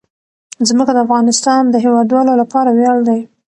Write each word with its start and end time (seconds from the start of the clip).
ځمکه 0.67 0.91
د 0.93 0.99
افغانستان 1.05 1.61
د 1.69 1.75
هیوادوالو 1.85 2.33
لپاره 2.41 2.69
ویاړ 2.71 2.97
دی. 3.07 3.19